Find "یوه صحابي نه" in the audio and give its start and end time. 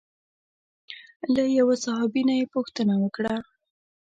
1.57-2.33